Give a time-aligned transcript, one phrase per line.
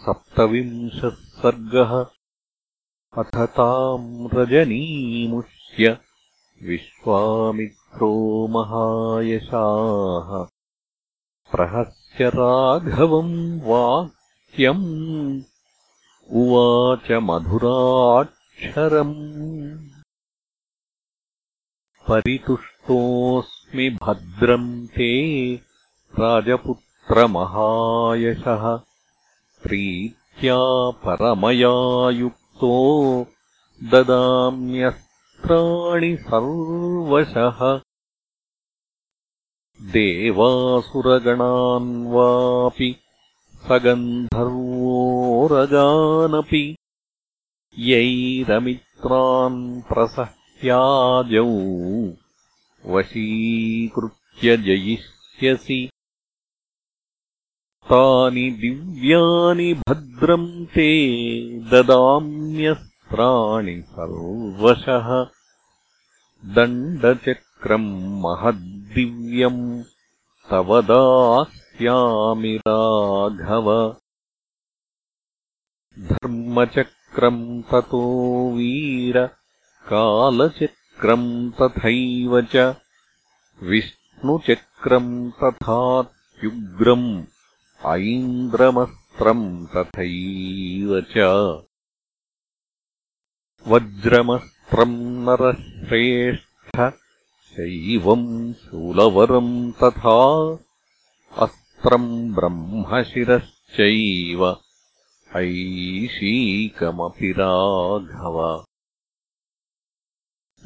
[0.00, 2.06] सप्तविंशः सर्गः
[3.22, 5.98] अथ ताम् रजनीमुष्य
[6.62, 10.46] विश्वामित्रो महायशाः।
[11.52, 15.42] प्रहस्य राघवम् वाक्यम्
[16.30, 19.14] उवाच मधुराक्षरम्।
[22.08, 25.60] परितुष्टोऽस्मि भद्रम् ते
[26.18, 28.89] राजपुत्रमहायशः
[29.62, 30.58] प्रीत्या
[31.04, 31.74] परमया
[32.10, 32.74] युक्तो
[33.82, 37.58] ददाम्यस्त्राणि सर्वशः।
[39.94, 42.90] देवासुरगणान् वापि
[43.68, 46.64] सगन्धर्वोरगानपि
[47.78, 51.48] यैरमित्रान् प्रसह्याजौ
[52.92, 55.80] वशीकृत्य जयिष्यसि
[57.92, 65.26] तानि दिव्यानि भद्रम् ते ददाम्यस्त्राणि सर्वशः।
[66.54, 69.82] दण्डचक्रम् महद्दिव्यम्
[70.50, 73.96] तव दास्यामि राघव।
[75.98, 79.30] धर्मचक्रम् ततो वीर
[79.88, 82.74] कालचक्रम् तथैव च।
[83.62, 87.24] विष्णुचक्रम् तथात्युग्रम्
[87.86, 91.14] ऐन्द्रमस्त्रम् तथैव च।
[93.68, 96.92] वज्रमस्त्रम् नरश्रेष्ठ
[97.50, 100.18] शैवम् शूलवरम् तथा
[101.44, 104.42] अस्त्रम् ब्रह्मशिरश्चैव
[105.36, 108.64] ऐशीकमपि राघव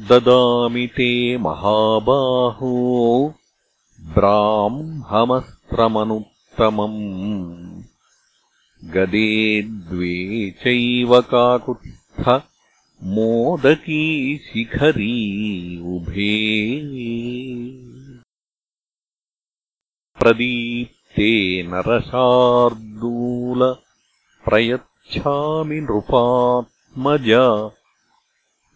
[0.00, 2.72] ददामि ते महाबाहो
[4.00, 6.20] ब्राह्ममस्त्रमनु
[8.84, 12.42] गदे द्वे चैव काकुत्स्थ
[13.02, 16.80] मोदकी शिखरी उभे।
[20.18, 23.76] प्रदीप्ते नरशार्दूल
[24.44, 27.60] प्रयच्छामि नृपात्मज।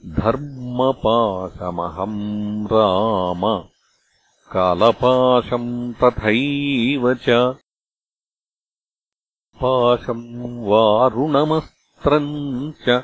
[0.06, 3.68] धर्मपाशमहम् राम।
[4.52, 7.56] कालपाशम् तथैव च
[9.62, 13.02] पाशम् वारुणमस्त्रम् च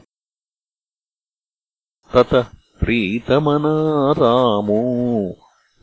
[2.14, 2.46] ततः
[2.80, 5.36] प्रीतमना रामो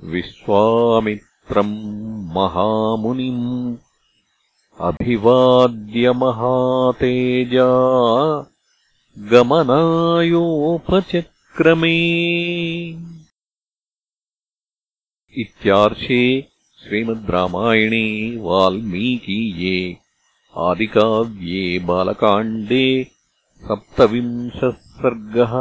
[0.05, 3.77] विश्वामित्रम् महामुनिम्
[4.81, 7.67] अभिवाद्यमहातेजा
[11.61, 11.97] गमनायोपचक्रमे
[15.43, 16.25] इत्यार्षे
[16.83, 18.07] श्रीमद् रामायणे
[18.47, 19.79] वाल्मीकीये
[20.69, 22.87] आदिकाव्ये बालकाण्डे
[23.69, 25.55] सप्तविंशः सर्गः